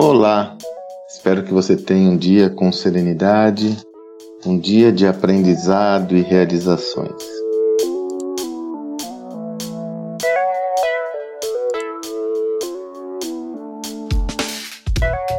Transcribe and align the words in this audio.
Olá, 0.00 0.56
espero 1.08 1.42
que 1.42 1.52
você 1.52 1.76
tenha 1.76 2.08
um 2.08 2.16
dia 2.16 2.48
com 2.48 2.70
serenidade, 2.70 3.76
um 4.46 4.56
dia 4.56 4.92
de 4.92 5.04
aprendizado 5.04 6.16
e 6.16 6.22
realizações. 6.22 7.20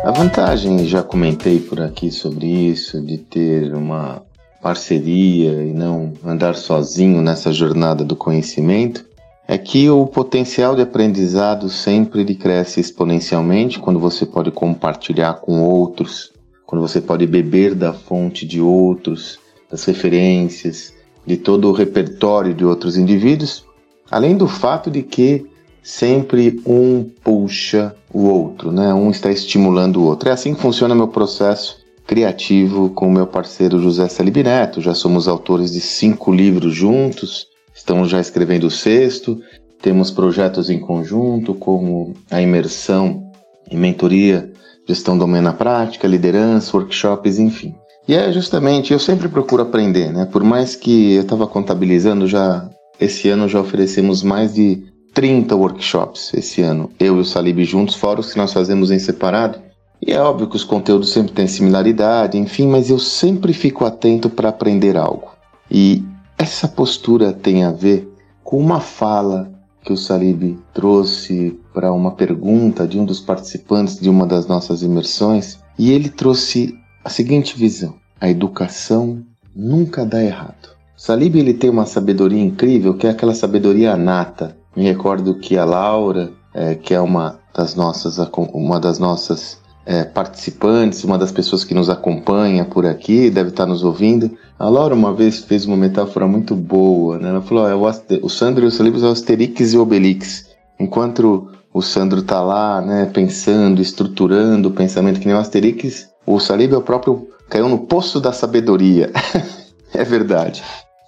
A 0.04 0.12
vantagem, 0.12 0.86
já 0.86 1.02
comentei 1.02 1.62
por 1.62 1.80
aqui 1.80 2.12
sobre 2.12 2.46
isso, 2.46 3.02
de 3.02 3.18
ter 3.18 3.73
uma 3.73 4.21
parceria 4.62 5.54
e 5.64 5.71
não 5.71 6.12
andar 6.21 6.57
sozinho 6.57 7.21
nessa 7.21 7.54
jornada 7.54 8.04
do 8.04 8.14
conhecimento, 8.14 9.05
é 9.52 9.58
que 9.58 9.90
o 9.90 10.06
potencial 10.06 10.76
de 10.76 10.84
aprendizado 10.84 11.70
sempre 11.70 12.24
cresce 12.36 12.80
exponencialmente 12.80 13.80
quando 13.80 14.00
você 14.00 14.24
pode 14.24 14.52
compartilhar 14.52 15.42
com 15.42 15.64
outros, 15.64 16.32
quando 16.68 16.84
você 16.84 17.02
pode 17.02 17.26
beber 17.26 17.74
da 17.74 17.92
fonte 17.92 18.46
de 18.46 18.62
outros, 18.62 19.40
das 19.68 19.84
referências, 19.86 20.93
de 21.26 21.36
todo 21.36 21.68
o 21.68 21.71
repertório 21.71 22.54
de 22.54 22.64
outros 22.64 22.96
indivíduos, 22.96 23.66
além 24.12 24.38
do 24.38 24.48
fato 24.48 24.92
de 24.92 25.02
que 25.02 25.48
sempre 25.82 26.62
um 26.64 27.10
puxa 27.24 27.96
o 28.14 28.28
outro, 28.28 28.71
né? 28.71 28.93
Um 28.93 29.10
está 29.10 29.32
estimulando 29.32 30.00
o 30.00 30.04
outro. 30.04 30.29
É 30.29 30.32
assim 30.32 30.54
que 30.54 30.62
funciona 30.62 30.93
meu 30.93 31.07
processo 31.07 31.79
criativo 32.06 32.92
com 32.92 33.08
o 33.08 33.12
meu 33.12 33.26
parceiro 33.26 33.81
José 33.81 34.08
Salib 34.09 34.44
Neto. 34.44 34.80
Já 34.80 34.94
somos 34.94 35.28
autores 35.28 35.72
de 35.72 35.81
cinco 35.81 36.31
livros 36.31 36.76
juntos, 36.76 37.48
Estamos 37.80 38.09
já 38.09 38.19
escrevendo 38.19 38.67
o 38.67 38.69
sexto, 38.69 39.42
temos 39.81 40.11
projetos 40.11 40.70
em 40.70 40.80
conjunto, 40.80 41.56
como 41.56 42.14
a 42.30 42.42
imersão 42.42 43.31
em 43.72 43.78
mentoria, 43.78 44.52
gestão 44.86 45.17
domina 45.17 45.54
prática, 45.54 46.06
liderança, 46.06 46.76
workshops, 46.76 47.39
enfim. 47.39 47.73
E 48.06 48.14
é 48.14 48.34
justamente, 48.34 48.92
eu 48.92 49.00
sempre 49.00 49.30
procuro 49.30 49.64
aprender, 49.64 50.12
né? 50.12 50.26
Por 50.26 50.44
mais 50.44 50.76
que 50.76 51.14
eu 51.14 51.22
estava 51.22 51.48
contabilizando 51.48 52.28
já, 52.28 52.70
esse 53.00 53.30
ano 53.30 53.48
já 53.48 53.62
oferecemos 53.62 54.23
mais 54.23 54.54
de 54.54 54.84
30 55.14 55.56
workshops 55.56 56.34
esse 56.34 56.61
ano, 56.61 56.92
eu 57.00 57.16
e 57.16 57.22
o 57.22 57.26
Salib 57.26 57.64
juntos, 57.64 57.95
fora 57.95 58.20
os 58.20 58.34
que 58.34 58.38
nós 58.38 58.52
fazemos 58.52 58.92
em 58.92 59.00
separado. 59.00 59.58
E 60.06 60.11
é 60.11 60.20
óbvio 60.20 60.50
que 60.50 60.58
os 60.58 60.66
conteúdos 60.66 61.14
sempre 61.14 61.32
têm 61.32 61.48
similaridade, 61.48 62.38
enfim, 62.38 62.67
mas 62.67 62.89
eu 62.89 63.00
sempre 63.00 63.54
fico 63.54 63.86
atento 63.86 64.30
para 64.30 64.50
aprender 64.50 64.98
algo. 64.98 65.30
E 65.72 66.04
essa 66.40 66.70
postura 66.70 67.34
tem 67.34 67.66
a 67.66 67.72
ver 67.72 68.09
com 68.45 68.58
uma 68.58 68.80
fala 68.80 69.52
que 69.84 69.92
o 69.92 69.98
Salib 69.98 70.58
trouxe 70.73 71.59
para 71.73 71.92
uma 71.92 72.12
pergunta 72.12 72.88
de 72.88 72.98
um 72.98 73.04
dos 73.04 73.20
participantes 73.20 74.00
de 74.00 74.09
uma 74.09 74.26
das 74.26 74.48
nossas 74.48 74.82
imersões, 74.82 75.60
e 75.78 75.92
ele 75.92 76.10
trouxe 76.10 76.73
a 77.04 77.10
seguinte 77.10 77.58
visão: 77.58 77.95
a 78.22 78.30
educação 78.30 79.22
nunca 79.54 80.06
dá 80.06 80.23
errado. 80.23 80.70
Salib 80.95 81.36
ele 81.36 81.54
tem 81.54 81.70
uma 81.70 81.86
sabedoria 81.86 82.42
incrível, 82.42 82.94
que 82.94 83.06
é 83.06 83.10
aquela 83.10 83.36
sabedoria 83.36 83.98
nata. 83.98 84.58
Me 84.76 84.84
recordo 84.84 85.36
que 85.36 85.58
a 85.58 85.66
Laura, 85.66 86.32
é, 86.54 86.73
que 86.76 86.94
é 86.94 87.02
uma 87.02 87.40
das 87.54 87.76
nossas 87.76 88.17
uma 88.54 88.80
das 88.80 88.98
nossas 88.98 89.60
é, 89.86 90.04
participantes, 90.04 91.04
uma 91.04 91.18
das 91.18 91.32
pessoas 91.32 91.64
que 91.64 91.74
nos 91.74 91.90
acompanha 91.90 92.66
por 92.66 92.86
aqui, 92.86 93.30
deve 93.30 93.50
estar 93.50 93.66
nos 93.66 93.84
ouvindo. 93.84 94.38
A 94.58 94.70
Laura 94.70 94.94
uma 94.94 95.14
vez 95.14 95.40
fez 95.40 95.66
uma 95.66 95.78
metáfora 95.78 96.28
muito 96.28 96.56
boa, 96.56 97.18
né? 97.18 97.30
Ela 97.30 97.42
falou: 97.42 97.68
é 97.68 97.76
o, 97.76 98.26
o 98.26 98.30
Sandro 98.30 98.66
e 98.66 98.68
o 98.68 98.72
seu 98.72 98.86
livro 98.86 99.06
é 99.06 99.12
Asterix 99.12 99.74
e 99.74 99.78
Obelix. 99.78 100.50
Enquanto 100.80 101.50
o 101.74 101.82
Sandro 101.82 102.20
está 102.20 102.42
lá, 102.42 102.82
né, 102.82 103.10
pensando, 103.14 103.82
estruturando 103.82 104.70
o 104.70 104.72
pensamento 104.72 105.20
que 105.20 105.28
nem 105.28 105.36
o 105.36 105.40
Asterix, 105.40 106.10
o 106.26 106.40
Salib 106.40 106.74
é 106.74 106.78
o 106.78 106.82
próprio 106.82 107.28
caiu 107.50 107.68
no 107.68 107.80
poço 107.80 108.20
da 108.20 108.32
sabedoria. 108.32 109.12
é 109.94 110.04
verdade. 110.04 110.64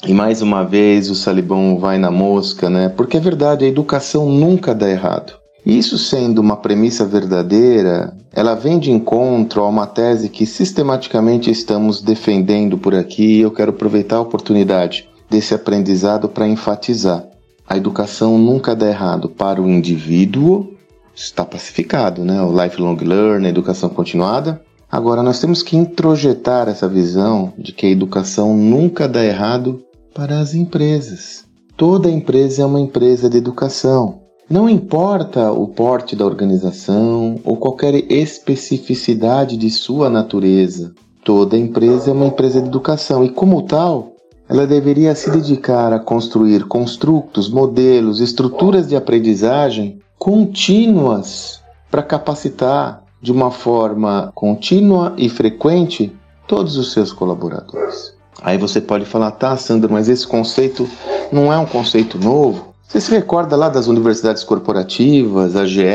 E 0.05 0.13
mais 0.13 0.41
uma 0.41 0.63
vez 0.63 1.09
o 1.11 1.15
Salibão 1.15 1.77
vai 1.77 1.99
na 1.99 2.09
mosca, 2.09 2.69
né? 2.69 2.89
Porque 2.89 3.17
é 3.17 3.19
verdade, 3.19 3.63
a 3.63 3.67
educação 3.67 4.27
nunca 4.27 4.73
dá 4.73 4.89
errado. 4.89 5.40
Isso 5.65 5.97
sendo 5.97 6.39
uma 6.39 6.57
premissa 6.57 7.05
verdadeira, 7.05 8.17
ela 8.33 8.55
vem 8.55 8.79
de 8.79 8.91
encontro 8.91 9.61
a 9.61 9.67
uma 9.67 9.85
tese 9.85 10.29
que 10.29 10.45
sistematicamente 10.45 11.51
estamos 11.51 12.01
defendendo 12.01 12.77
por 12.77 12.95
aqui 12.95 13.37
e 13.37 13.41
eu 13.41 13.51
quero 13.51 13.69
aproveitar 13.71 14.17
a 14.17 14.21
oportunidade 14.21 15.07
desse 15.29 15.53
aprendizado 15.53 16.27
para 16.27 16.47
enfatizar. 16.47 17.25
A 17.67 17.77
educação 17.77 18.37
nunca 18.37 18.75
dá 18.75 18.87
errado 18.87 19.29
para 19.29 19.61
o 19.61 19.69
indivíduo, 19.69 20.73
está 21.15 21.45
pacificado, 21.45 22.25
né? 22.25 22.41
O 22.41 22.51
lifelong 22.51 22.97
learning, 22.97 23.45
a 23.45 23.49
educação 23.49 23.89
continuada. 23.89 24.61
Agora 24.91 25.23
nós 25.23 25.39
temos 25.39 25.63
que 25.63 25.77
introjetar 25.77 26.67
essa 26.67 26.89
visão 26.89 27.53
de 27.57 27.71
que 27.71 27.85
a 27.85 27.89
educação 27.89 28.57
nunca 28.57 29.07
dá 29.07 29.23
errado 29.23 29.81
para 30.13 30.39
as 30.39 30.53
empresas. 30.53 31.45
Toda 31.77 32.09
empresa 32.09 32.63
é 32.63 32.65
uma 32.65 32.81
empresa 32.81 33.29
de 33.29 33.37
educação. 33.37 34.20
Não 34.51 34.67
importa 34.67 35.49
o 35.49 35.65
porte 35.65 36.13
da 36.13 36.25
organização 36.25 37.39
ou 37.45 37.55
qualquer 37.55 37.95
especificidade 38.11 39.55
de 39.55 39.69
sua 39.69 40.09
natureza, 40.09 40.93
toda 41.23 41.57
empresa 41.57 42.11
é 42.11 42.13
uma 42.13 42.25
empresa 42.25 42.61
de 42.61 42.67
educação 42.67 43.23
e, 43.23 43.29
como 43.29 43.61
tal, 43.61 44.11
ela 44.49 44.67
deveria 44.67 45.15
se 45.15 45.31
dedicar 45.31 45.93
a 45.93 45.99
construir 45.99 46.65
construtos, 46.65 47.49
modelos, 47.49 48.19
estruturas 48.19 48.89
de 48.89 48.95
aprendizagem 48.97 49.99
contínuas 50.19 51.61
para 51.89 52.03
capacitar 52.03 53.05
de 53.21 53.31
uma 53.31 53.51
forma 53.51 54.33
contínua 54.35 55.13
e 55.17 55.29
frequente 55.29 56.13
todos 56.45 56.75
os 56.75 56.91
seus 56.91 57.13
colaboradores. 57.13 58.13
Aí 58.41 58.57
você 58.57 58.81
pode 58.81 59.05
falar, 59.05 59.31
tá, 59.31 59.55
Sandra, 59.55 59.89
mas 59.89 60.09
esse 60.09 60.27
conceito 60.27 60.89
não 61.31 61.53
é 61.53 61.57
um 61.57 61.65
conceito 61.65 62.19
novo? 62.19 62.70
Você 62.91 62.99
se 62.99 63.11
recorda 63.11 63.55
lá 63.55 63.69
das 63.69 63.87
universidades 63.87 64.43
corporativas, 64.43 65.55
a 65.55 65.65
GE 65.65 65.85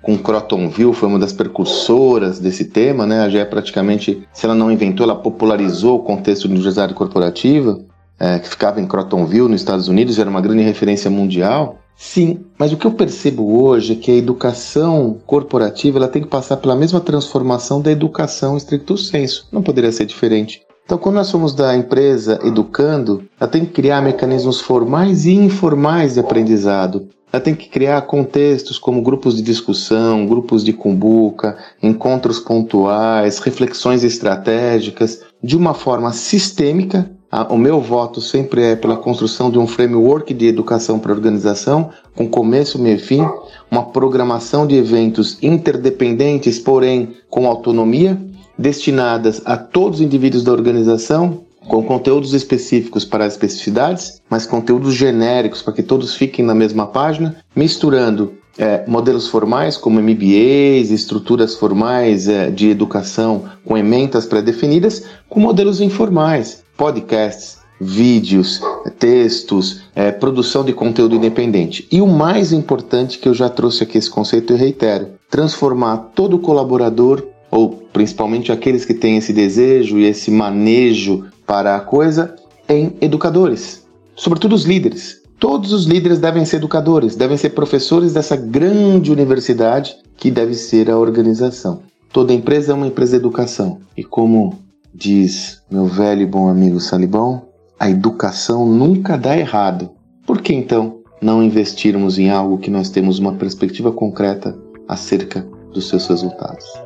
com 0.00 0.16
Crotonville 0.16 0.92
foi 0.92 1.08
uma 1.08 1.18
das 1.18 1.32
precursoras 1.32 2.38
desse 2.38 2.66
tema, 2.66 3.04
né? 3.04 3.22
A 3.22 3.28
GE 3.28 3.44
praticamente, 3.46 4.24
se 4.32 4.46
ela 4.46 4.54
não 4.54 4.70
inventou, 4.70 5.02
ela 5.02 5.16
popularizou 5.16 5.96
o 5.96 6.04
contexto 6.04 6.42
de 6.46 6.54
universidade 6.54 6.94
corporativa, 6.94 7.80
é, 8.16 8.38
que 8.38 8.48
ficava 8.48 8.80
em 8.80 8.86
Crotonville, 8.86 9.48
nos 9.48 9.60
Estados 9.60 9.88
Unidos, 9.88 10.20
era 10.20 10.30
uma 10.30 10.40
grande 10.40 10.62
referência 10.62 11.10
mundial. 11.10 11.80
Sim, 11.96 12.44
mas 12.56 12.72
o 12.72 12.76
que 12.76 12.86
eu 12.86 12.92
percebo 12.92 13.60
hoje 13.64 13.94
é 13.94 13.96
que 13.96 14.12
a 14.12 14.16
educação 14.16 15.18
corporativa 15.26 15.98
ela 15.98 16.06
tem 16.06 16.22
que 16.22 16.28
passar 16.28 16.58
pela 16.58 16.76
mesma 16.76 17.00
transformação 17.00 17.80
da 17.80 17.90
educação 17.90 18.56
estricto 18.56 18.96
senso. 18.96 19.48
Não 19.50 19.64
poderia 19.64 19.90
ser 19.90 20.06
diferente. 20.06 20.65
Então, 20.86 20.96
quando 20.96 21.16
nós 21.16 21.26
somos 21.26 21.52
da 21.52 21.76
empresa 21.76 22.38
educando, 22.44 23.24
ela 23.40 23.50
tem 23.50 23.64
que 23.64 23.72
criar 23.72 24.00
mecanismos 24.00 24.60
formais 24.60 25.26
e 25.26 25.32
informais 25.32 26.14
de 26.14 26.20
aprendizado. 26.20 27.08
Ela 27.32 27.42
tem 27.42 27.56
que 27.56 27.68
criar 27.68 28.00
contextos 28.02 28.78
como 28.78 29.02
grupos 29.02 29.34
de 29.34 29.42
discussão, 29.42 30.24
grupos 30.24 30.64
de 30.64 30.72
cumbuca, 30.72 31.58
encontros 31.82 32.38
pontuais, 32.38 33.40
reflexões 33.40 34.04
estratégicas, 34.04 35.22
de 35.42 35.56
uma 35.56 35.74
forma 35.74 36.12
sistêmica. 36.12 37.10
O 37.50 37.58
meu 37.58 37.80
voto 37.80 38.20
sempre 38.20 38.62
é 38.62 38.76
pela 38.76 38.96
construção 38.96 39.50
de 39.50 39.58
um 39.58 39.66
framework 39.66 40.32
de 40.32 40.46
educação 40.46 41.00
para 41.00 41.10
a 41.10 41.16
organização, 41.16 41.90
com 42.14 42.28
começo, 42.28 42.80
meio 42.80 42.94
e 42.94 43.00
fim, 43.00 43.28
uma 43.68 43.86
programação 43.86 44.64
de 44.64 44.76
eventos 44.76 45.36
interdependentes, 45.42 46.60
porém 46.60 47.16
com 47.28 47.48
autonomia, 47.48 48.16
destinadas 48.58 49.42
a 49.44 49.56
todos 49.56 50.00
os 50.00 50.04
indivíduos 50.04 50.42
da 50.42 50.52
organização, 50.52 51.44
com 51.68 51.82
conteúdos 51.82 52.32
específicos 52.32 53.04
para 53.04 53.24
as 53.24 53.32
especificidades, 53.32 54.20
mas 54.30 54.46
conteúdos 54.46 54.94
genéricos 54.94 55.62
para 55.62 55.72
que 55.72 55.82
todos 55.82 56.14
fiquem 56.14 56.44
na 56.44 56.54
mesma 56.54 56.86
página, 56.86 57.36
misturando 57.54 58.34
é, 58.58 58.84
modelos 58.86 59.28
formais 59.28 59.76
como 59.76 60.00
MBAs, 60.00 60.90
estruturas 60.90 61.54
formais 61.56 62.28
é, 62.28 62.50
de 62.50 62.70
educação 62.70 63.44
com 63.64 63.76
ementas 63.76 64.26
pré-definidas, 64.26 65.04
com 65.28 65.40
modelos 65.40 65.80
informais, 65.80 66.62
podcasts, 66.76 67.58
vídeos, 67.80 68.60
textos, 68.98 69.82
é, 69.94 70.10
produção 70.10 70.64
de 70.64 70.72
conteúdo 70.72 71.16
independente. 71.16 71.86
E 71.92 72.00
o 72.00 72.06
mais 72.06 72.52
importante 72.52 73.18
que 73.18 73.28
eu 73.28 73.34
já 73.34 73.48
trouxe 73.48 73.82
aqui 73.82 73.98
esse 73.98 74.08
conceito 74.08 74.52
e 74.52 74.56
reitero, 74.56 75.08
transformar 75.30 76.12
todo 76.14 76.38
colaborador 76.38 77.22
ou 77.56 77.70
principalmente 77.70 78.52
aqueles 78.52 78.84
que 78.84 78.92
têm 78.92 79.16
esse 79.16 79.32
desejo 79.32 79.98
e 79.98 80.04
esse 80.04 80.30
manejo 80.30 81.24
para 81.46 81.74
a 81.74 81.80
coisa, 81.80 82.36
em 82.68 82.94
educadores, 83.00 83.82
sobretudo 84.14 84.54
os 84.54 84.64
líderes. 84.64 85.22
Todos 85.40 85.72
os 85.72 85.86
líderes 85.86 86.18
devem 86.18 86.44
ser 86.44 86.56
educadores, 86.56 87.16
devem 87.16 87.38
ser 87.38 87.50
professores 87.50 88.12
dessa 88.12 88.36
grande 88.36 89.10
universidade 89.10 89.96
que 90.18 90.30
deve 90.30 90.52
ser 90.52 90.90
a 90.90 90.98
organização. 90.98 91.80
Toda 92.12 92.34
empresa 92.34 92.72
é 92.72 92.74
uma 92.74 92.88
empresa 92.88 93.12
de 93.12 93.24
educação. 93.24 93.78
E 93.96 94.04
como 94.04 94.58
diz 94.94 95.62
meu 95.70 95.86
velho 95.86 96.22
e 96.22 96.26
bom 96.26 96.48
amigo 96.48 96.78
Salibão, 96.78 97.46
a 97.80 97.88
educação 97.88 98.66
nunca 98.66 99.16
dá 99.16 99.36
errado. 99.36 99.90
Por 100.26 100.42
que 100.42 100.52
então 100.52 100.98
não 101.22 101.42
investirmos 101.42 102.18
em 102.18 102.28
algo 102.28 102.58
que 102.58 102.70
nós 102.70 102.90
temos 102.90 103.18
uma 103.18 103.32
perspectiva 103.32 103.90
concreta 103.90 104.54
acerca 104.86 105.46
dos 105.72 105.88
seus 105.88 106.06
resultados? 106.06 106.85